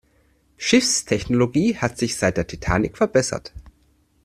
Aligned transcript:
Schiffstechnologie 0.57 1.77
hat 1.77 1.99
sich 1.99 2.17
seit 2.17 2.35
der 2.35 2.47
Titanic 2.47 2.97
verbessert. 2.97 3.53